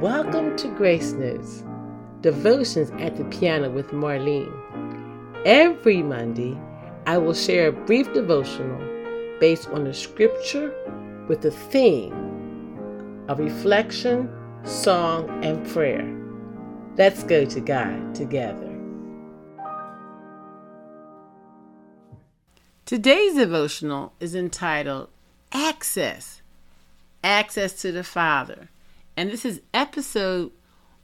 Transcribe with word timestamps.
Welcome 0.00 0.56
to 0.58 0.68
Grace 0.68 1.10
Notes, 1.10 1.64
devotions 2.20 2.92
at 3.00 3.16
the 3.16 3.24
piano 3.24 3.68
with 3.68 3.88
Marlene. 3.88 4.54
Every 5.44 6.04
Monday, 6.04 6.56
I 7.04 7.18
will 7.18 7.34
share 7.34 7.66
a 7.66 7.72
brief 7.72 8.12
devotional 8.12 8.78
based 9.40 9.68
on 9.70 9.88
a 9.88 9.92
scripture 9.92 10.72
with 11.26 11.44
a 11.46 11.50
theme 11.50 12.14
of 13.26 13.40
reflection, 13.40 14.30
song, 14.62 15.44
and 15.44 15.66
prayer. 15.66 16.06
Let's 16.96 17.24
go 17.24 17.44
to 17.46 17.60
God 17.60 18.14
together. 18.14 18.78
Today's 22.86 23.34
devotional 23.34 24.12
is 24.20 24.36
entitled 24.36 25.08
Access 25.50 26.40
Access 27.24 27.72
to 27.82 27.90
the 27.90 28.04
Father. 28.04 28.68
And 29.18 29.30
this 29.32 29.44
is 29.44 29.60
episode 29.74 30.52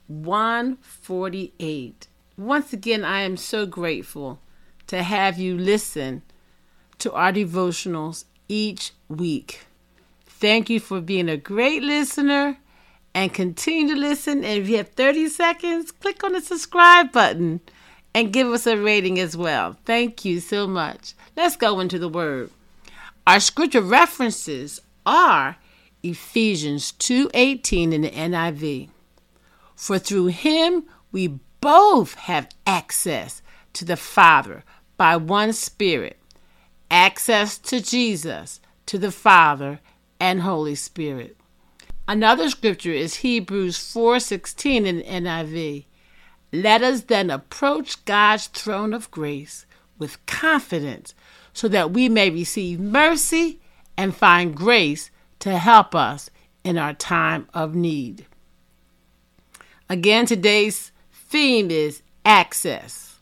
148. 0.07 2.07
Once 2.39 2.73
again, 2.73 3.05
I 3.05 3.23
am 3.23 3.37
so 3.37 3.67
grateful 3.67 4.39
to 4.87 5.03
have 5.03 5.37
you 5.37 5.59
listen 5.59 6.23
to 6.99 7.13
our 7.13 7.33
devotionals 7.33 8.27
each 8.49 8.93
week. 9.09 9.67
Thank 10.27 10.71
you 10.71 10.79
for 10.79 11.01
being 11.01 11.29
a 11.29 11.37
great 11.37 11.83
listener 11.83 12.59
and 13.17 13.35
continue 13.35 13.97
to 13.97 14.01
listen. 14.01 14.45
And 14.45 14.63
if 14.63 14.69
you 14.69 14.77
have 14.77 14.91
30 14.91 15.29
seconds, 15.29 15.91
click 15.91 16.23
on 16.23 16.35
the 16.35 16.41
subscribe 16.41 17.11
button 17.11 17.63
and 18.15 18.33
give 18.33 18.47
us 18.47 18.69
a 18.69 18.77
rating 18.77 19.19
as 19.19 19.37
well. 19.37 19.77
Thank 19.85 20.25
you 20.25 20.39
so 20.39 20.69
much. 20.69 21.15
Let's 21.37 21.57
go 21.57 21.81
into 21.81 21.99
the 21.99 22.09
word. 22.09 22.51
Our 23.27 23.41
scripture 23.41 23.81
references 23.81 24.81
are 25.05 25.57
Ephesians 26.05 26.93
2:18 26.93 27.95
in 27.95 28.03
the 28.03 28.11
NIV. 28.11 28.91
For 29.75 29.99
through 29.99 30.27
him 30.27 30.85
we 31.11 31.39
both 31.63 32.15
have 32.15 32.49
access 32.67 33.41
to 33.73 33.87
the 33.87 33.97
Father 33.97 34.65
by 34.99 35.17
one 35.17 35.55
Spirit, 35.55 36.19
access 36.91 37.57
to 37.57 37.81
Jesus, 37.81 38.61
to 38.85 38.99
the 38.99 39.11
Father 39.11 39.81
and 40.21 40.43
Holy 40.43 40.75
Spirit. 40.75 41.39
Another 42.07 42.51
scripture 42.51 42.93
is 42.93 43.17
Hebrews 43.17 43.79
4:16 43.79 44.85
in 44.85 44.99
the 44.99 45.05
NIV. 45.05 45.87
Let 46.53 46.83
us 46.83 47.01
then 47.01 47.31
approach 47.31 48.05
God's 48.05 48.47
throne 48.49 48.93
of 48.93 49.11
grace 49.11 49.65
with 49.99 50.25
confidence 50.27 51.15
so 51.55 51.67
that 51.69 51.93
we 51.93 52.11
may 52.11 52.29
receive 52.29 52.79
mercy 52.79 53.61
and 53.97 54.15
find 54.15 54.55
grace 54.55 55.11
to 55.45 55.59
help 55.59 55.95
us 55.95 56.31
in 56.65 56.79
our 56.79 56.95
time 56.95 57.47
of 57.53 57.75
need. 57.75 58.25
Again, 59.91 60.25
today's 60.25 60.91
theme 61.13 61.71
is 61.71 62.01
access. 62.25 63.21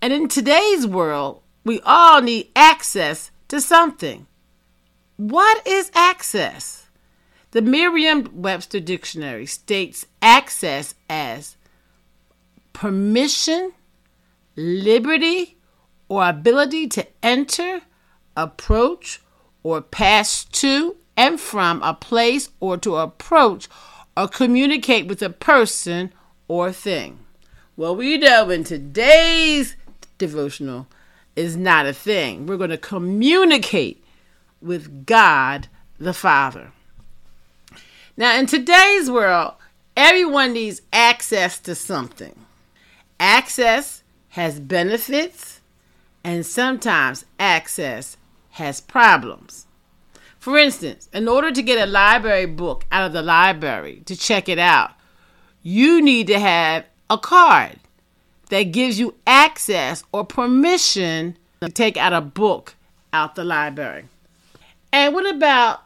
And 0.00 0.14
in 0.14 0.28
today's 0.28 0.86
world, 0.86 1.42
we 1.62 1.82
all 1.84 2.22
need 2.22 2.52
access 2.56 3.30
to 3.48 3.60
something. 3.60 4.26
What 5.18 5.66
is 5.66 5.90
access? 5.94 6.86
The 7.50 7.60
Merriam 7.60 8.40
Webster 8.40 8.80
Dictionary 8.80 9.44
states 9.44 10.06
access 10.22 10.94
as 11.10 11.58
permission, 12.72 13.72
liberty, 14.56 15.58
or 16.08 16.26
ability 16.26 16.86
to 16.88 17.06
enter, 17.22 17.82
approach, 18.34 19.20
or 19.66 19.80
pass 19.80 20.44
to 20.44 20.94
and 21.16 21.40
from 21.40 21.82
a 21.82 21.92
place 21.92 22.50
or 22.60 22.76
to 22.76 22.94
approach 22.94 23.66
or 24.16 24.28
communicate 24.28 25.08
with 25.08 25.20
a 25.20 25.28
person 25.28 26.12
or 26.46 26.70
thing. 26.70 27.18
Well, 27.76 27.96
we 27.96 28.16
know 28.16 28.48
in 28.48 28.62
today's 28.62 29.74
devotional 30.18 30.86
is 31.34 31.56
not 31.56 31.84
a 31.84 31.92
thing. 31.92 32.46
We're 32.46 32.58
going 32.58 32.70
to 32.70 32.78
communicate 32.78 34.04
with 34.62 35.04
God 35.04 35.66
the 35.98 36.14
Father. 36.14 36.70
Now, 38.16 38.38
in 38.38 38.46
today's 38.46 39.10
world, 39.10 39.54
everyone 39.96 40.52
needs 40.52 40.80
access 40.92 41.58
to 41.58 41.74
something. 41.74 42.38
Access 43.18 44.04
has 44.28 44.60
benefits, 44.60 45.60
and 46.22 46.46
sometimes 46.46 47.24
access 47.40 48.16
has 48.56 48.80
problems. 48.80 49.66
For 50.38 50.56
instance, 50.56 51.10
in 51.12 51.28
order 51.28 51.50
to 51.50 51.62
get 51.62 51.78
a 51.78 51.90
library 51.90 52.46
book 52.46 52.86
out 52.90 53.04
of 53.04 53.12
the 53.12 53.20
library 53.20 54.02
to 54.06 54.16
check 54.16 54.48
it 54.48 54.58
out, 54.58 54.92
you 55.62 56.00
need 56.00 56.26
to 56.28 56.38
have 56.38 56.86
a 57.10 57.18
card 57.18 57.78
that 58.48 58.62
gives 58.64 58.98
you 58.98 59.14
access 59.26 60.04
or 60.12 60.24
permission 60.24 61.36
to 61.60 61.68
take 61.68 61.96
out 61.98 62.12
a 62.12 62.20
book 62.20 62.76
out 63.12 63.34
the 63.34 63.44
library. 63.44 64.04
And 64.90 65.14
what 65.14 65.28
about 65.28 65.82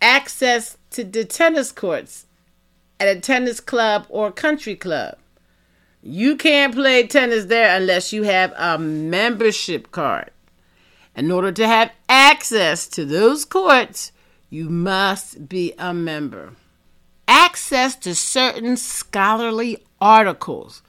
access 0.00 0.78
to 0.92 1.04
the 1.04 1.24
tennis 1.24 1.72
courts 1.72 2.24
at 2.98 3.14
a 3.14 3.20
tennis 3.20 3.60
club 3.60 4.06
or 4.08 4.30
country 4.32 4.76
club? 4.76 5.18
You 6.02 6.36
can't 6.36 6.74
play 6.74 7.06
tennis 7.06 7.46
there 7.46 7.76
unless 7.76 8.12
you 8.12 8.22
have 8.22 8.54
a 8.56 8.78
membership 8.78 9.90
card. 9.90 10.30
In 11.16 11.30
order 11.30 11.52
to 11.52 11.66
have 11.66 11.92
access 12.08 12.88
to 12.88 13.04
those 13.04 13.44
courts, 13.44 14.10
you 14.50 14.68
must 14.68 15.48
be 15.48 15.72
a 15.78 15.94
member. 15.94 16.54
Access 17.28 17.94
to 17.96 18.14
certain 18.14 18.76
scholarly 18.76 19.84
articles 20.00 20.82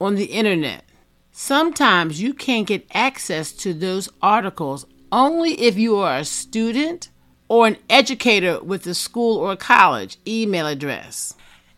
on 0.00 0.14
the 0.14 0.26
internet. 0.26 0.84
Sometimes 1.32 2.20
you 2.20 2.34
can't 2.34 2.66
get 2.66 2.86
access 2.92 3.52
to 3.52 3.72
those 3.72 4.08
articles 4.20 4.84
only 5.10 5.52
if 5.60 5.78
you 5.78 5.96
are 5.96 6.18
a 6.18 6.24
student 6.24 7.08
or 7.48 7.66
an 7.66 7.76
educator 7.88 8.60
with 8.62 8.86
a 8.86 8.94
school 8.94 9.38
or 9.38 9.56
college 9.56 10.18
email 10.26 10.66
address. 10.66 11.34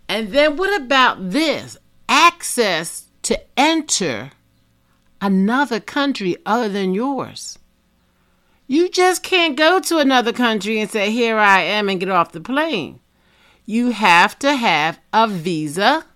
And 0.09 0.33
then 0.33 0.57
what 0.57 0.79
about 0.81 1.31
this? 1.31 1.79
Access 2.09 3.05
to 3.23 3.41
enter 3.57 4.33
another 5.21 5.81
country 5.81 6.37
other 6.45 6.69
than 6.69 6.93
yours. 6.93 7.59
You 8.73 8.89
just 8.89 9.23
can't 9.23 9.55
go 9.55 9.81
to 9.81 9.99
another 9.99 10.33
country 10.33 10.81
and 10.81 10.91
say, 10.91 11.11
Here 11.11 11.37
I 11.37 11.61
am, 11.61 11.91
and 11.91 12.01
get 12.01 12.09
off 12.09 12.33
the 12.33 12.41
plane. 12.41 13.01
You 13.67 13.91
have 13.91 14.39
to 14.39 14.57
have 14.57 14.99
a 15.13 15.29
visa 15.29 16.07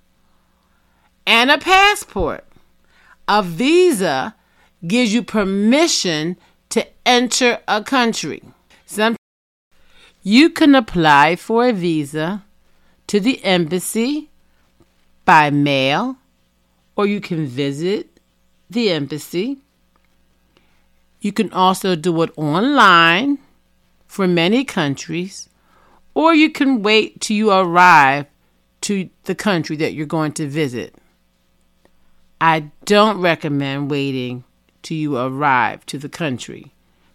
and 1.27 1.51
a 1.51 1.59
passport. 1.59 2.47
A 3.29 3.43
visa 3.43 4.37
gives 4.87 5.13
you 5.13 5.23
permission 5.23 6.39
to 6.71 6.87
enter 7.05 7.61
a 7.69 7.85
country. 7.85 8.43
Some 8.87 9.17
you 10.23 10.49
can 10.49 10.75
apply 10.75 11.37
for 11.37 11.69
a 11.69 11.75
visa 11.75 12.43
to 13.09 13.21
the 13.21 13.45
embassy 13.45 14.31
by 15.27 15.51
mail, 15.51 16.17
or 16.97 17.07
you 17.07 17.21
can 17.21 17.47
visit 17.47 18.19
the 18.71 18.89
embassy. 18.93 19.59
You 21.27 21.33
can 21.33 21.53
also 21.53 21.97
do 21.97 22.23
it 22.23 22.31
online 22.37 23.39
for 24.07 24.29
many 24.29 24.65
countries, 24.65 25.49
or 26.15 26.33
you 26.33 26.51
can 26.51 26.85
wait 26.85 27.21
till 27.21 27.37
you 27.37 27.51
arrive 27.51 28.27
to 28.83 29.11
the 29.25 29.35
country 29.35 29.75
that 29.75 29.93
you're 29.93 30.07
going 30.07 30.31
to 30.35 30.47
visit. 30.47 30.95
I 32.41 32.71
don't 32.85 33.21
recommend 33.21 33.91
waiting 33.91 34.45
till 34.83 34.99
you 34.99 35.17
arrive 35.17 35.85
to 35.87 35.99
the 35.99 36.09
country, 36.09 36.73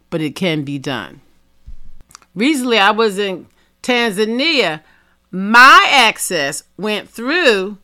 but 0.10 0.20
it 0.20 0.36
can 0.36 0.66
be 0.66 0.78
done. 0.78 1.22
Recently, 2.36 2.80
I 2.80 2.92
was 2.92 3.18
in 3.18 3.48
Tanzania. 3.82 4.82
My 5.32 5.88
access 5.90 6.64
went 6.76 7.08
through 7.08 7.78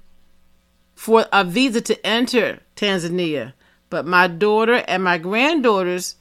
for 0.94 1.26
a 1.32 1.46
visa 1.46 1.80
to 1.80 2.06
enter 2.06 2.60
Tanzania, 2.76 3.54
but 3.90 4.06
my 4.06 4.28
daughter 4.28 4.84
and 4.88 5.04
my 5.04 5.18
granddaughters, 5.18 6.16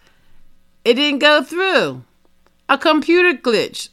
it 0.84 0.94
didn't 0.94 1.20
go 1.20 1.42
through. 1.42 2.04
A 2.68 2.78
computer 2.78 3.36
glitch. 3.36 3.90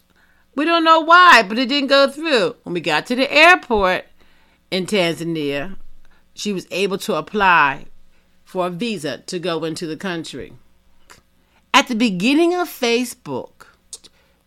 We 0.55 0.65
don't 0.65 0.83
know 0.83 0.99
why, 0.99 1.43
but 1.43 1.57
it 1.57 1.69
didn't 1.69 1.89
go 1.89 2.09
through. 2.09 2.55
When 2.63 2.73
we 2.73 2.81
got 2.81 3.05
to 3.07 3.15
the 3.15 3.31
airport 3.31 4.05
in 4.69 4.85
Tanzania, 4.85 5.77
she 6.33 6.53
was 6.53 6.67
able 6.71 6.97
to 6.99 7.15
apply 7.15 7.85
for 8.43 8.67
a 8.67 8.69
visa 8.69 9.17
to 9.17 9.39
go 9.39 9.63
into 9.63 9.87
the 9.87 9.97
country. 9.97 10.53
At 11.73 11.87
the 11.87 11.95
beginning 11.95 12.53
of 12.53 12.69
Facebook, 12.69 13.65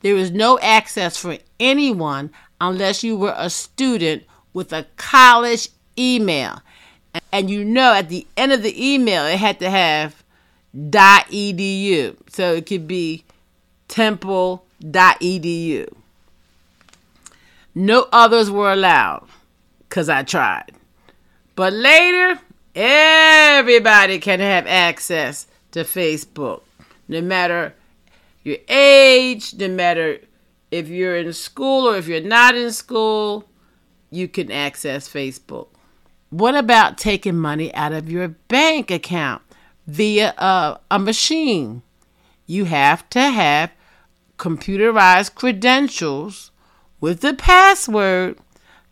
there 0.01 0.15
was 0.15 0.31
no 0.31 0.59
access 0.61 1.17
for 1.17 1.39
anyone 1.59 2.31
unless 2.61 3.03
you 3.03 3.17
were 3.17 3.35
a 3.37 3.51
student 3.51 4.23
with 4.53 4.73
a 4.73 4.87
college 4.97 5.69
email. 5.99 6.61
And 7.33 7.51
you 7.51 7.65
know 7.65 7.93
at 7.93 8.09
the 8.09 8.27
end 8.37 8.53
of 8.53 8.63
the 8.63 8.93
email 8.93 9.27
it 9.27 9.39
had 9.39 9.59
to 9.61 9.71
have 9.71 10.23
.edu. 10.75 12.17
So 12.29 12.55
it 12.55 12.67
could 12.67 12.87
be 12.87 13.25
temple.edu. 13.89 15.93
No 17.75 18.09
others 18.13 18.51
were 18.51 18.73
allowed 18.73 19.29
because 19.89 20.09
I 20.09 20.23
tried. 20.23 20.73
But 21.55 21.73
later, 21.73 22.41
everybody 22.75 24.19
can 24.19 24.41
have 24.41 24.67
access 24.67 25.47
to 25.73 25.85
Facebook, 25.85 26.63
no 27.09 27.21
matter 27.21 27.75
your 28.45 28.59
age, 28.69 29.55
no 29.55 29.69
matter 29.69 30.21
if 30.71 30.89
you're 30.89 31.17
in 31.17 31.33
school 31.33 31.89
or 31.89 31.97
if 31.97 32.07
you're 32.07 32.21
not 32.21 32.55
in 32.55 32.73
school, 32.73 33.49
you 34.11 34.29
can 34.29 34.53
access 34.53 35.09
Facebook. 35.09 35.69
What 36.31 36.57
about 36.57 36.99
taking 36.99 37.37
money 37.37 37.73
out 37.75 37.93
of 37.93 38.11
your 38.11 38.29
bank 38.29 38.91
account 38.91 39.43
via 39.87 40.35
a, 40.37 40.81
a 40.91 40.99
machine? 40.99 41.83
You 42.47 42.65
have 42.65 43.09
to 43.11 43.21
have 43.21 43.73
computerized 44.39 45.35
credentials 45.35 46.51
with 47.01 47.21
the 47.21 47.35
password 47.35 48.39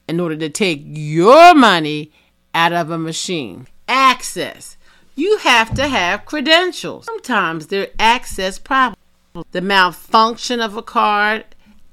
in 0.09 0.21
order 0.21 0.37
to 0.37 0.49
take 0.49 0.83
your 0.85 1.55
money 1.55 2.13
out 2.55 2.73
of 2.73 2.91
a 2.91 2.99
machine. 2.99 3.67
Access. 3.89 4.77
You 5.17 5.39
have 5.39 5.75
to 5.75 5.89
have 5.89 6.25
credentials. 6.25 7.07
Sometimes 7.07 7.67
there 7.69 7.83
are 7.83 7.95
access 7.99 8.59
problems. 8.59 8.99
The 9.51 9.61
malfunction 9.61 10.61
of 10.61 10.77
a 10.77 10.83
card, 10.83 11.45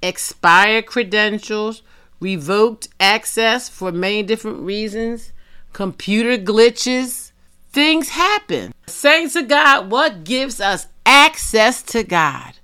expired 0.01 0.85
credentials, 0.85 1.81
revoked 2.21 2.87
access 2.99 3.67
for 3.67 3.91
many 3.91 4.23
different 4.23 4.61
reasons, 4.61 5.33
computer 5.73 6.37
glitches. 6.37 7.31
Things 7.71 8.09
happen. 8.09 8.73
Saints 8.87 9.35
of 9.35 9.47
God, 9.47 9.89
what 9.89 10.23
gives 10.23 10.61
us 10.61 10.87
access 11.05 11.81
to 11.83 12.03
God? 12.03 12.59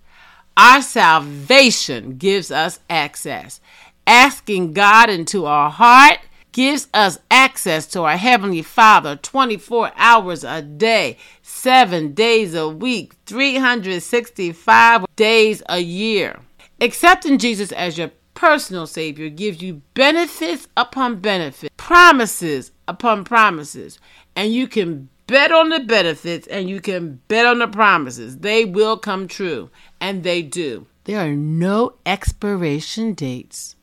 Our 0.55 0.81
salvation 0.81 2.17
gives 2.17 2.51
us 2.51 2.79
access. 2.89 3.59
Asking 4.05 4.73
God 4.73 5.09
into 5.09 5.45
our 5.45 5.69
heart 5.69 6.19
gives 6.51 6.87
us 6.93 7.19
access 7.29 7.85
to 7.85 8.01
our 8.01 8.17
Heavenly 8.17 8.63
Father 8.63 9.15
24 9.15 9.91
hours 9.95 10.43
a 10.43 10.61
day, 10.61 11.17
seven 11.43 12.13
days 12.13 12.55
a 12.55 12.67
week, 12.67 13.13
365 13.27 15.05
days 15.15 15.61
a 15.69 15.79
year. 15.79 16.39
Accepting 16.81 17.37
Jesus 17.37 17.71
as 17.71 17.97
your 17.99 18.11
personal 18.37 18.85
Savior 18.85 19.29
gives 19.29 19.63
you 19.63 19.81
benefits 19.95 20.67
upon 20.77 21.19
benefits, 21.19 21.73
promises 21.75 22.71
upon 22.87 23.23
promises, 23.23 23.97
and 24.35 24.53
you 24.53 24.67
can 24.67 25.09
bet 25.25 25.51
on 25.51 25.69
the 25.69 25.79
benefits 25.79 26.45
and 26.47 26.69
you 26.69 26.79
can 26.79 27.19
bet 27.27 27.47
on 27.47 27.57
the 27.57 27.67
promises. 27.67 28.37
They 28.37 28.63
will 28.63 28.95
come 28.95 29.27
true, 29.27 29.71
and 29.99 30.23
they 30.23 30.43
do. 30.43 30.85
There 31.05 31.19
are 31.19 31.33
no 31.33 31.95
expiration 32.05 33.15
dates 33.15 33.75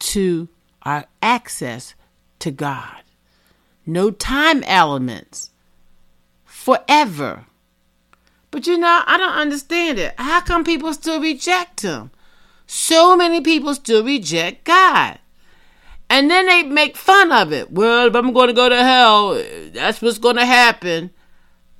to 0.00 0.48
our 0.82 1.06
access 1.22 1.94
to 2.40 2.50
God, 2.50 3.04
no 3.86 4.10
time 4.10 4.64
elements, 4.64 5.50
forever. 6.44 7.46
But 8.50 8.66
you 8.66 8.78
know, 8.78 9.02
I 9.06 9.16
don't 9.16 9.36
understand 9.36 10.00
it. 10.00 10.14
How 10.18 10.40
come 10.40 10.64
people 10.64 10.92
still 10.92 11.20
reject 11.20 11.82
Him? 11.82 12.10
So 12.68 13.16
many 13.16 13.40
people 13.40 13.74
still 13.74 14.04
reject 14.04 14.64
God. 14.64 15.18
And 16.10 16.30
then 16.30 16.46
they 16.46 16.62
make 16.62 16.96
fun 16.96 17.32
of 17.32 17.52
it. 17.52 17.72
Well, 17.72 18.06
if 18.06 18.14
I'm 18.14 18.32
going 18.32 18.48
to 18.48 18.52
go 18.52 18.68
to 18.68 18.84
hell, 18.84 19.42
that's 19.72 20.00
what's 20.02 20.18
going 20.18 20.36
to 20.36 20.44
happen. 20.44 21.10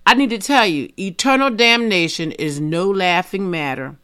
I 0.07 0.15
need 0.15 0.31
to 0.31 0.39
tell 0.39 0.67
you, 0.67 0.91
eternal 0.99 1.51
damnation 1.51 2.33
is 2.33 2.59
no 2.59 2.91
laughing 2.91 3.51
matter, 3.51 3.97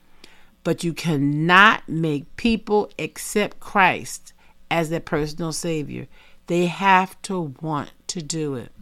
but 0.63 0.85
you 0.85 0.93
cannot 0.93 1.89
make 1.89 2.37
people 2.37 2.91
accept 2.99 3.61
Christ 3.61 4.35
as 4.71 4.91
their 4.91 5.01
personal 5.01 5.53
Savior. 5.53 6.07
They 6.49 6.67
have 6.67 7.21
to 7.23 7.55
want 7.63 7.93
to 8.09 8.21
do 8.21 8.57
it. 8.57 8.73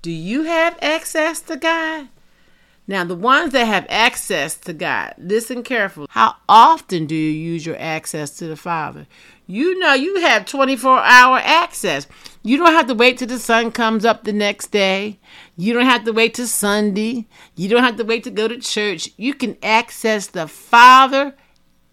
Do 0.00 0.12
you 0.12 0.44
have 0.44 0.78
access 0.80 1.40
to 1.42 1.56
God? 1.56 2.08
Now, 2.88 3.02
the 3.02 3.16
ones 3.16 3.52
that 3.52 3.66
have 3.66 3.86
access 3.88 4.56
to 4.58 4.72
God, 4.72 5.14
listen 5.18 5.64
carefully. 5.64 6.06
How 6.10 6.36
often 6.48 7.06
do 7.06 7.16
you 7.16 7.30
use 7.30 7.66
your 7.66 7.78
access 7.80 8.30
to 8.38 8.46
the 8.46 8.56
Father? 8.56 9.06
You 9.48 9.78
know 9.78 9.94
you 9.94 10.20
have 10.20 10.46
24 10.46 10.98
hour 10.98 11.38
access. 11.42 12.06
You 12.42 12.56
don't 12.58 12.72
have 12.72 12.86
to 12.86 12.94
wait 12.94 13.18
till 13.18 13.28
the 13.28 13.38
sun 13.38 13.72
comes 13.72 14.04
up 14.04 14.22
the 14.22 14.32
next 14.32 14.68
day. 14.68 15.18
You 15.56 15.72
don't 15.72 15.86
have 15.86 16.04
to 16.04 16.12
wait 16.12 16.34
till 16.34 16.46
Sunday. 16.46 17.26
You 17.56 17.68
don't 17.68 17.82
have 17.82 17.96
to 17.96 18.04
wait 18.04 18.24
to 18.24 18.30
go 18.30 18.46
to 18.46 18.58
church. 18.58 19.10
You 19.16 19.34
can 19.34 19.56
access 19.62 20.28
the 20.28 20.46
Father 20.46 21.34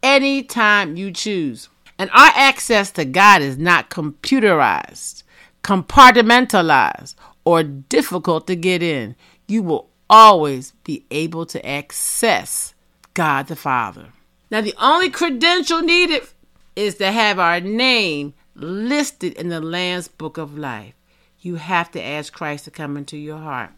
anytime 0.03 0.95
you 0.95 1.11
choose. 1.11 1.69
And 1.97 2.09
our 2.11 2.31
access 2.35 2.91
to 2.91 3.05
God 3.05 3.41
is 3.41 3.57
not 3.57 3.89
computerized, 3.89 5.23
compartmentalized, 5.63 7.15
or 7.45 7.63
difficult 7.63 8.47
to 8.47 8.55
get 8.55 8.81
in. 8.81 9.15
You 9.47 9.61
will 9.63 9.89
always 10.13 10.73
be 10.83 11.03
able 11.09 11.43
to 11.47 11.65
access 11.65 12.75
God 13.15 13.47
the 13.47 13.55
Father. 13.55 14.09
Now, 14.51 14.61
the 14.61 14.75
only 14.79 15.09
credential 15.09 15.81
needed 15.81 16.21
is 16.75 16.95
to 16.95 17.11
have 17.11 17.39
our 17.39 17.59
name 17.59 18.35
listed 18.53 19.33
in 19.33 19.49
the 19.49 19.59
Lamb's 19.59 20.07
Book 20.07 20.37
of 20.37 20.55
Life. 20.55 20.93
You 21.39 21.55
have 21.55 21.89
to 21.93 22.01
ask 22.01 22.31
Christ 22.31 22.65
to 22.65 22.71
come 22.71 22.95
into 22.95 23.17
your 23.17 23.39
heart. 23.39 23.71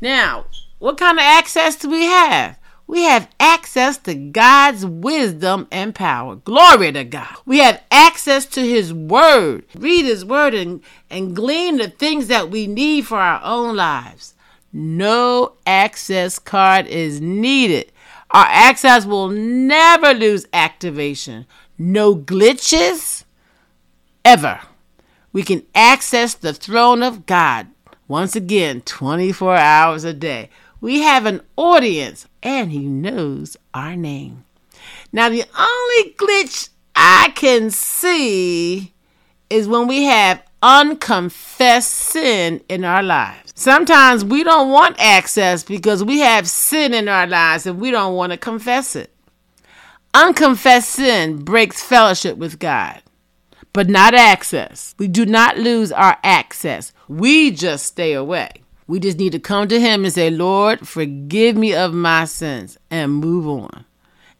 Now, 0.00 0.46
what 0.78 0.96
kind 0.96 1.18
of 1.18 1.22
access 1.22 1.74
do 1.74 1.90
we 1.90 2.04
have? 2.04 2.56
We 2.86 3.02
have 3.02 3.28
access 3.40 3.98
to 3.98 4.14
God's 4.14 4.86
wisdom 4.86 5.66
and 5.72 5.92
power. 5.92 6.36
Glory 6.36 6.92
to 6.92 7.02
God. 7.02 7.36
We 7.44 7.58
have 7.58 7.82
access 7.90 8.46
to 8.46 8.60
His 8.60 8.94
Word. 8.94 9.64
Read 9.74 10.04
His 10.04 10.24
Word 10.24 10.54
and, 10.54 10.82
and 11.10 11.34
glean 11.34 11.78
the 11.78 11.88
things 11.88 12.28
that 12.28 12.48
we 12.48 12.68
need 12.68 13.08
for 13.08 13.18
our 13.18 13.40
own 13.42 13.74
lives. 13.74 14.34
No 14.72 15.54
access 15.66 16.38
card 16.38 16.86
is 16.86 17.20
needed. 17.20 17.90
Our 18.30 18.46
access 18.46 19.06
will 19.06 19.28
never 19.28 20.12
lose 20.12 20.46
activation. 20.52 21.46
No 21.78 22.14
glitches 22.14 23.24
ever. 24.24 24.60
We 25.32 25.42
can 25.42 25.64
access 25.74 26.34
the 26.34 26.52
throne 26.52 27.02
of 27.02 27.24
God 27.24 27.68
once 28.06 28.36
again 28.36 28.82
24 28.82 29.56
hours 29.56 30.04
a 30.04 30.12
day. 30.12 30.50
We 30.80 31.00
have 31.00 31.26
an 31.26 31.42
audience 31.56 32.26
and 32.42 32.70
he 32.70 32.86
knows 32.86 33.56
our 33.74 33.96
name. 33.96 34.44
Now, 35.12 35.28
the 35.28 35.44
only 35.58 36.14
glitch 36.14 36.68
I 36.94 37.32
can 37.34 37.70
see 37.70 38.92
is 39.50 39.68
when 39.68 39.86
we 39.86 40.04
have 40.04 40.42
unconfessed 40.62 41.90
sin 41.90 42.62
in 42.68 42.84
our 42.84 43.02
lives. 43.02 43.47
Sometimes 43.58 44.24
we 44.24 44.44
don't 44.44 44.70
want 44.70 45.00
access 45.00 45.64
because 45.64 46.04
we 46.04 46.20
have 46.20 46.48
sin 46.48 46.94
in 46.94 47.08
our 47.08 47.26
lives 47.26 47.66
and 47.66 47.80
we 47.80 47.90
don't 47.90 48.14
want 48.14 48.30
to 48.30 48.38
confess 48.38 48.94
it. 48.94 49.12
Unconfessed 50.14 50.90
sin 50.90 51.38
breaks 51.38 51.82
fellowship 51.82 52.36
with 52.36 52.60
God, 52.60 53.02
but 53.72 53.88
not 53.88 54.14
access. 54.14 54.94
We 54.96 55.08
do 55.08 55.26
not 55.26 55.58
lose 55.58 55.90
our 55.90 56.18
access. 56.22 56.92
We 57.08 57.50
just 57.50 57.84
stay 57.86 58.12
away. 58.12 58.48
We 58.86 59.00
just 59.00 59.18
need 59.18 59.32
to 59.32 59.40
come 59.40 59.66
to 59.66 59.80
Him 59.80 60.04
and 60.04 60.14
say, 60.14 60.30
Lord, 60.30 60.86
forgive 60.86 61.56
me 61.56 61.74
of 61.74 61.92
my 61.92 62.26
sins 62.26 62.78
and 62.92 63.12
move 63.12 63.48
on. 63.48 63.86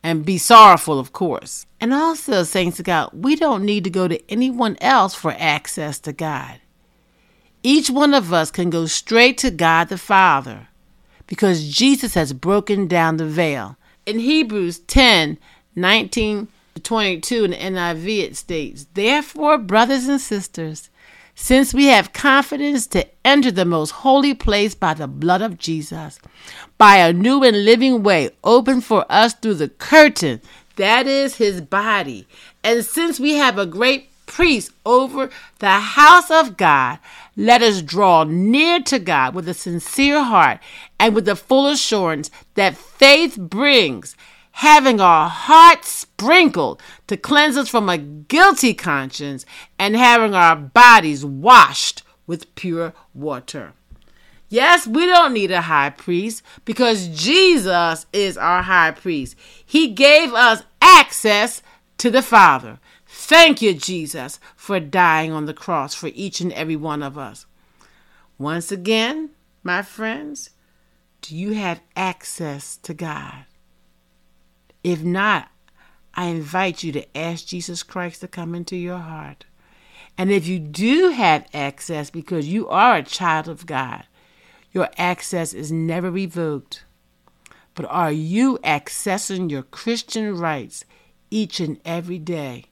And 0.00 0.24
be 0.24 0.38
sorrowful, 0.38 1.00
of 1.00 1.10
course. 1.10 1.66
And 1.80 1.92
also, 1.92 2.44
saints 2.44 2.78
of 2.78 2.84
God, 2.84 3.10
we 3.12 3.34
don't 3.34 3.64
need 3.64 3.82
to 3.82 3.90
go 3.90 4.06
to 4.06 4.30
anyone 4.30 4.76
else 4.80 5.16
for 5.16 5.34
access 5.36 5.98
to 6.02 6.12
God. 6.12 6.60
Each 7.68 7.90
one 7.90 8.14
of 8.14 8.32
us 8.32 8.50
can 8.50 8.70
go 8.70 8.86
straight 8.86 9.36
to 9.38 9.50
God 9.50 9.90
the 9.90 9.98
Father 9.98 10.68
because 11.26 11.68
Jesus 11.68 12.14
has 12.14 12.32
broken 12.32 12.86
down 12.86 13.18
the 13.18 13.26
veil. 13.26 13.76
In 14.06 14.20
Hebrews 14.20 14.78
10 14.78 15.36
19 15.76 16.48
to 16.76 16.80
22 16.80 17.44
in 17.44 17.50
the 17.50 17.56
NIV, 17.58 18.20
it 18.20 18.36
states, 18.38 18.86
Therefore, 18.94 19.58
brothers 19.58 20.08
and 20.08 20.18
sisters, 20.18 20.88
since 21.34 21.74
we 21.74 21.88
have 21.88 22.14
confidence 22.14 22.86
to 22.86 23.06
enter 23.22 23.50
the 23.50 23.66
most 23.66 23.90
holy 23.90 24.32
place 24.32 24.74
by 24.74 24.94
the 24.94 25.06
blood 25.06 25.42
of 25.42 25.58
Jesus, 25.58 26.18
by 26.78 26.96
a 26.96 27.12
new 27.12 27.44
and 27.44 27.66
living 27.66 28.02
way 28.02 28.30
opened 28.44 28.84
for 28.86 29.04
us 29.10 29.34
through 29.34 29.56
the 29.56 29.68
curtain, 29.68 30.40
that 30.76 31.06
is 31.06 31.36
his 31.36 31.60
body. 31.60 32.26
And 32.64 32.82
since 32.82 33.20
we 33.20 33.34
have 33.34 33.58
a 33.58 33.66
great 33.66 34.07
priest 34.28 34.70
over 34.86 35.30
the 35.58 35.80
house 35.80 36.30
of 36.30 36.56
God, 36.56 37.00
let 37.36 37.62
us 37.62 37.82
draw 37.82 38.22
near 38.22 38.80
to 38.82 39.00
God 39.00 39.34
with 39.34 39.48
a 39.48 39.54
sincere 39.54 40.22
heart 40.22 40.60
and 41.00 41.14
with 41.14 41.24
the 41.24 41.34
full 41.34 41.66
assurance 41.66 42.30
that 42.54 42.76
faith 42.76 43.36
brings 43.36 44.14
having 44.58 45.00
our 45.00 45.28
hearts 45.28 45.88
sprinkled 45.88 46.82
to 47.06 47.16
cleanse 47.16 47.56
us 47.56 47.68
from 47.68 47.88
a 47.88 47.96
guilty 47.96 48.74
conscience, 48.74 49.46
and 49.78 49.94
having 49.94 50.34
our 50.34 50.56
bodies 50.56 51.24
washed 51.24 52.02
with 52.26 52.52
pure 52.56 52.92
water. 53.14 53.72
Yes, 54.48 54.84
we 54.84 55.06
don't 55.06 55.32
need 55.32 55.52
a 55.52 55.60
high 55.60 55.90
priest 55.90 56.42
because 56.64 57.06
Jesus 57.06 58.06
is 58.12 58.36
our 58.36 58.62
high 58.62 58.90
priest. 58.90 59.36
He 59.64 59.92
gave 59.92 60.34
us 60.34 60.64
access 60.82 61.62
to 61.98 62.10
the 62.10 62.22
Father. 62.22 62.80
Thank 63.10 63.62
you, 63.62 63.72
Jesus, 63.72 64.38
for 64.54 64.78
dying 64.78 65.32
on 65.32 65.46
the 65.46 65.54
cross 65.54 65.94
for 65.94 66.10
each 66.14 66.42
and 66.42 66.52
every 66.52 66.76
one 66.76 67.02
of 67.02 67.16
us. 67.16 67.46
Once 68.36 68.70
again, 68.70 69.30
my 69.62 69.80
friends, 69.80 70.50
do 71.22 71.34
you 71.34 71.52
have 71.52 71.80
access 71.96 72.76
to 72.76 72.92
God? 72.92 73.46
If 74.84 75.02
not, 75.02 75.50
I 76.12 76.26
invite 76.26 76.82
you 76.82 76.92
to 76.92 77.16
ask 77.16 77.46
Jesus 77.46 77.82
Christ 77.82 78.20
to 78.20 78.28
come 78.28 78.54
into 78.54 78.76
your 78.76 78.98
heart. 78.98 79.46
And 80.18 80.30
if 80.30 80.46
you 80.46 80.58
do 80.58 81.10
have 81.10 81.46
access 81.54 82.10
because 82.10 82.46
you 82.48 82.68
are 82.68 82.96
a 82.96 83.02
child 83.02 83.48
of 83.48 83.64
God, 83.64 84.04
your 84.70 84.90
access 84.98 85.54
is 85.54 85.72
never 85.72 86.10
revoked. 86.10 86.84
But 87.74 87.86
are 87.86 88.12
you 88.12 88.58
accessing 88.62 89.50
your 89.50 89.62
Christian 89.62 90.36
rights 90.36 90.84
each 91.30 91.58
and 91.58 91.80
every 91.86 92.18
day? 92.18 92.67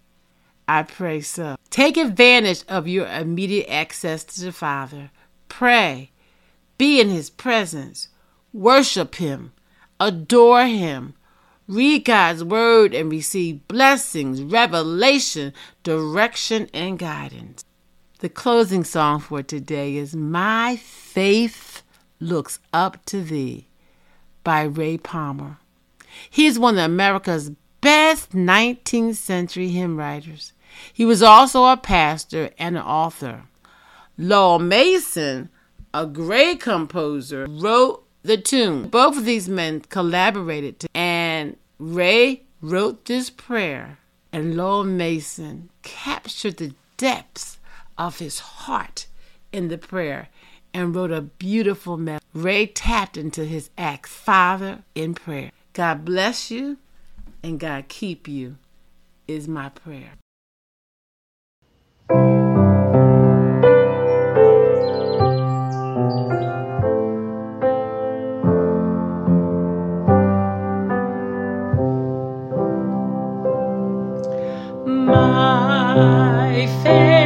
I 0.68 0.82
pray 0.82 1.20
so. 1.20 1.56
Take 1.70 1.96
advantage 1.96 2.64
of 2.68 2.88
your 2.88 3.06
immediate 3.06 3.68
access 3.68 4.24
to 4.24 4.44
the 4.46 4.52
Father. 4.52 5.10
Pray. 5.48 6.10
Be 6.78 7.00
in 7.00 7.08
His 7.08 7.30
presence. 7.30 8.08
Worship 8.52 9.16
Him. 9.16 9.52
Adore 10.00 10.66
Him. 10.66 11.14
Read 11.68 12.04
God's 12.04 12.44
Word 12.44 12.94
and 12.94 13.10
receive 13.10 13.66
blessings, 13.68 14.42
revelation, 14.42 15.52
direction, 15.82 16.68
and 16.72 16.98
guidance. 16.98 17.64
The 18.20 18.28
closing 18.28 18.82
song 18.84 19.20
for 19.20 19.42
today 19.42 19.96
is 19.96 20.16
My 20.16 20.76
Faith 20.76 21.82
Looks 22.18 22.58
Up 22.72 23.04
to 23.06 23.20
Thee 23.22 23.68
by 24.42 24.62
Ray 24.62 24.96
Palmer. 24.96 25.58
He 26.30 26.46
is 26.46 26.58
one 26.58 26.78
of 26.78 26.84
America's 26.84 27.50
best 27.80 28.32
19th 28.32 29.16
century 29.16 29.68
hymn 29.68 29.96
writers. 29.96 30.52
He 30.92 31.04
was 31.04 31.22
also 31.22 31.66
a 31.66 31.76
pastor 31.76 32.50
and 32.58 32.76
an 32.76 32.82
author. 32.82 33.44
Lowell 34.18 34.58
Mason, 34.58 35.50
a 35.92 36.06
great 36.06 36.60
composer, 36.60 37.46
wrote 37.48 38.04
the 38.22 38.36
tune. 38.36 38.88
Both 38.88 39.18
of 39.18 39.24
these 39.24 39.48
men 39.48 39.80
collaborated, 39.80 40.80
to, 40.80 40.88
and 40.94 41.56
Ray 41.78 42.42
wrote 42.60 43.04
this 43.04 43.30
prayer, 43.30 43.98
and 44.32 44.56
Lowell 44.56 44.84
Mason 44.84 45.70
captured 45.82 46.56
the 46.56 46.74
depths 46.96 47.58
of 47.98 48.18
his 48.18 48.38
heart 48.38 49.06
in 49.52 49.68
the 49.68 49.78
prayer 49.78 50.28
and 50.74 50.94
wrote 50.94 51.10
a 51.10 51.22
beautiful 51.22 51.96
melody. 51.96 52.24
Ray 52.34 52.66
tapped 52.66 53.16
into 53.16 53.44
his 53.44 53.70
act, 53.78 54.06
Father 54.06 54.82
in 54.94 55.14
prayer. 55.14 55.50
God 55.72 56.04
bless 56.04 56.50
you 56.50 56.78
and 57.42 57.60
God 57.60 57.88
keep 57.88 58.28
you, 58.28 58.56
is 59.26 59.48
my 59.48 59.68
prayer. 59.68 60.12
My 75.96 76.66
faith 76.84 77.25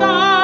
life's 0.00 0.39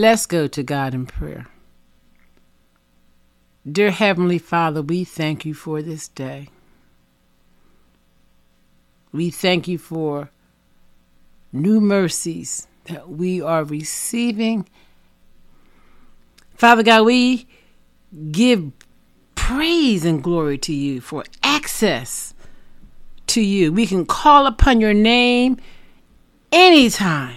Let's 0.00 0.24
go 0.24 0.46
to 0.46 0.62
God 0.62 0.94
in 0.94 1.04
prayer. 1.04 1.46
Dear 3.70 3.90
Heavenly 3.90 4.38
Father, 4.38 4.80
we 4.80 5.04
thank 5.04 5.44
you 5.44 5.52
for 5.52 5.82
this 5.82 6.08
day. 6.08 6.48
We 9.12 9.28
thank 9.28 9.68
you 9.68 9.76
for 9.76 10.30
new 11.52 11.82
mercies 11.82 12.66
that 12.84 13.10
we 13.10 13.42
are 13.42 13.62
receiving. 13.62 14.66
Father 16.54 16.82
God, 16.82 17.04
we 17.04 17.46
give 18.32 18.72
praise 19.34 20.06
and 20.06 20.24
glory 20.24 20.56
to 20.56 20.72
you 20.72 21.02
for 21.02 21.24
access 21.42 22.32
to 23.26 23.42
you. 23.42 23.70
We 23.70 23.86
can 23.86 24.06
call 24.06 24.46
upon 24.46 24.80
your 24.80 24.94
name 24.94 25.58
anytime, 26.50 27.36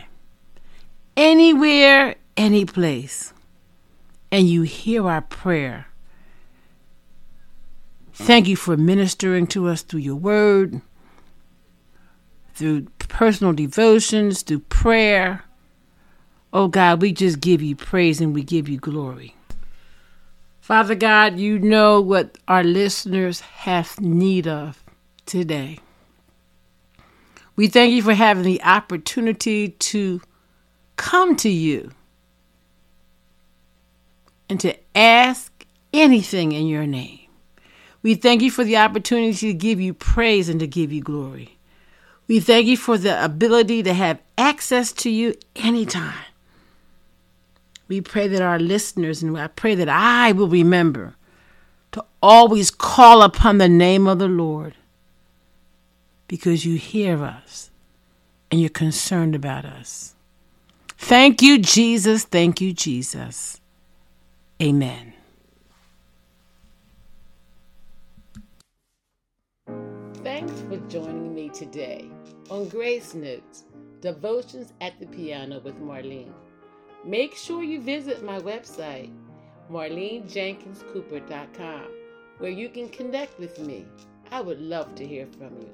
anywhere, 1.17 2.15
any 2.37 2.65
place, 2.65 3.33
and 4.31 4.47
you 4.49 4.63
hear 4.63 5.07
our 5.07 5.21
prayer. 5.21 5.87
Thank 8.13 8.47
you 8.47 8.55
for 8.55 8.77
ministering 8.77 9.47
to 9.47 9.67
us 9.67 9.81
through 9.81 10.01
your 10.01 10.15
word, 10.15 10.81
through 12.53 12.87
personal 12.99 13.53
devotions, 13.53 14.43
through 14.43 14.59
prayer. 14.59 15.43
Oh 16.51 16.67
God, 16.67 17.01
we 17.01 17.11
just 17.11 17.39
give 17.39 17.61
you 17.61 17.75
praise 17.75 18.21
and 18.21 18.33
we 18.33 18.43
give 18.43 18.69
you 18.69 18.77
glory. 18.77 19.35
Father 20.61 20.95
God, 20.95 21.39
you 21.39 21.59
know 21.59 21.99
what 21.99 22.37
our 22.47 22.63
listeners 22.63 23.41
have 23.41 23.99
need 23.99 24.47
of 24.47 24.83
today. 25.25 25.79
We 27.55 27.67
thank 27.67 27.93
you 27.93 28.01
for 28.01 28.13
having 28.13 28.43
the 28.43 28.63
opportunity 28.63 29.69
to 29.69 30.21
come 30.95 31.35
to 31.37 31.49
you 31.49 31.91
and 34.49 34.59
to 34.59 34.75
ask 34.95 35.65
anything 35.91 36.51
in 36.51 36.67
your 36.67 36.85
name. 36.85 37.19
We 38.01 38.15
thank 38.15 38.41
you 38.41 38.51
for 38.51 38.63
the 38.63 38.77
opportunity 38.77 39.33
to 39.33 39.53
give 39.53 39.79
you 39.79 39.93
praise 39.93 40.49
and 40.49 40.59
to 40.59 40.67
give 40.67 40.91
you 40.91 41.01
glory. 41.01 41.57
We 42.27 42.39
thank 42.39 42.67
you 42.67 42.77
for 42.77 42.97
the 42.97 43.23
ability 43.23 43.83
to 43.83 43.93
have 43.93 44.21
access 44.37 44.91
to 44.93 45.09
you 45.09 45.35
anytime. 45.55 46.25
We 47.87 48.01
pray 48.01 48.27
that 48.27 48.41
our 48.41 48.59
listeners, 48.59 49.21
and 49.21 49.37
I 49.37 49.47
pray 49.47 49.75
that 49.75 49.89
I 49.89 50.31
will 50.31 50.47
remember 50.47 51.15
to 51.91 52.03
always 52.21 52.71
call 52.71 53.21
upon 53.21 53.57
the 53.57 53.69
name 53.69 54.07
of 54.07 54.19
the 54.19 54.27
Lord 54.27 54.75
because 56.27 56.65
you 56.65 56.77
hear 56.77 57.23
us 57.23 57.69
and 58.49 58.59
you're 58.59 58.69
concerned 58.69 59.35
about 59.35 59.65
us. 59.65 60.15
Thank 60.97 61.41
you, 61.41 61.59
Jesus. 61.59 62.23
Thank 62.23 62.61
you, 62.61 62.73
Jesus. 62.73 63.59
Amen. 64.63 65.13
Thanks 70.23 70.61
for 70.61 70.77
joining 70.87 71.35
me 71.35 71.49
today 71.49 72.09
on 72.49 72.69
Grace 72.69 73.13
Notes 73.13 73.65
Devotions 73.99 74.71
at 74.79 74.97
the 75.01 75.05
Piano 75.07 75.59
with 75.59 75.77
Marlene. 75.81 76.31
Make 77.03 77.35
sure 77.35 77.61
you 77.61 77.81
visit 77.81 78.23
my 78.23 78.39
website, 78.39 79.11
marlenejenkinscooper.com, 79.69 81.87
where 82.37 82.51
you 82.51 82.69
can 82.69 82.87
connect 82.87 83.37
with 83.37 83.59
me. 83.59 83.85
I 84.31 84.39
would 84.39 84.61
love 84.61 84.95
to 84.95 85.05
hear 85.05 85.27
from 85.37 85.59
you. 85.59 85.71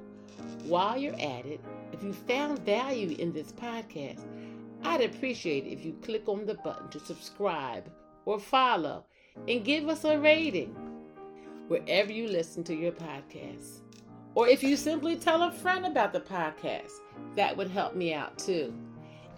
While 0.63 0.97
you're 0.97 1.13
at 1.13 1.45
it, 1.45 1.61
if 1.93 2.03
you 2.03 2.11
found 2.11 2.65
value 2.65 3.15
in 3.19 3.33
this 3.33 3.51
podcast, 3.51 4.21
I'd 4.81 5.01
appreciate 5.01 5.67
if 5.67 5.85
you 5.85 5.93
click 6.01 6.27
on 6.27 6.47
the 6.47 6.55
button 6.55 6.89
to 6.89 6.99
subscribe 6.99 7.87
or 8.29 8.39
follow 8.39 9.03
and 9.47 9.65
give 9.65 9.89
us 9.89 10.05
a 10.05 10.19
rating 10.19 10.69
wherever 11.67 12.11
you 12.11 12.27
listen 12.27 12.63
to 12.63 12.75
your 12.75 12.91
podcast. 12.91 13.79
Or 14.35 14.47
if 14.47 14.61
you 14.61 14.77
simply 14.77 15.15
tell 15.15 15.41
a 15.41 15.51
friend 15.51 15.87
about 15.87 16.13
the 16.13 16.19
podcast, 16.19 16.91
that 17.35 17.57
would 17.57 17.71
help 17.71 17.95
me 17.95 18.13
out 18.13 18.37
too. 18.37 18.71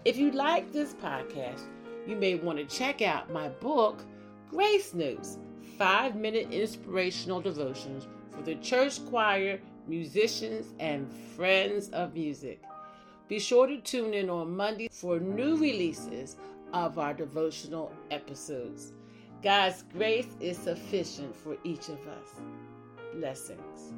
If 0.04 0.18
you 0.18 0.30
like 0.32 0.72
this 0.72 0.92
podcast, 0.92 1.62
you 2.06 2.16
may 2.16 2.34
want 2.34 2.58
to 2.58 2.64
check 2.66 3.00
out 3.00 3.32
my 3.32 3.48
book, 3.48 4.04
Grace 4.50 4.92
Notes 4.92 5.38
Five 5.78 6.14
Minute 6.14 6.52
Inspirational 6.52 7.40
Devotions 7.40 8.06
for 8.30 8.42
the 8.42 8.56
Church 8.56 9.02
Choir, 9.06 9.58
Musicians, 9.88 10.74
and 10.80 11.10
Friends 11.34 11.88
of 11.90 12.12
Music. 12.12 12.60
Be 13.28 13.38
sure 13.38 13.66
to 13.66 13.78
tune 13.78 14.12
in 14.12 14.28
on 14.28 14.54
Monday 14.54 14.88
for 14.92 15.18
new 15.18 15.56
releases 15.56 16.36
of 16.72 16.98
our 16.98 17.14
devotional 17.14 17.92
episodes. 18.10 18.92
God's 19.42 19.84
grace 19.92 20.28
is 20.40 20.56
sufficient 20.56 21.34
for 21.34 21.56
each 21.64 21.88
of 21.88 21.98
us. 22.06 22.40
Blessings. 23.14 23.92